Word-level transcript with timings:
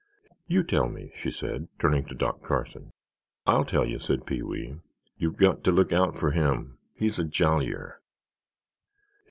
"You 0.47 0.63
tell 0.63 0.89
me," 0.89 1.13
she 1.15 1.29
said, 1.29 1.67
turning 1.77 2.05
to 2.05 2.15
Doc 2.15 2.41
Carson. 2.41 2.89
"I'll 3.45 3.63
tell 3.65 3.85
you," 3.85 3.99
said 3.99 4.25
Pee 4.25 4.41
wee; 4.41 4.79
"you've 5.19 5.37
got 5.37 5.63
to 5.65 5.71
look 5.71 5.93
out 5.93 6.17
for 6.17 6.31
him, 6.31 6.79
he's 6.95 7.19
a 7.19 7.23
jollier. 7.23 8.01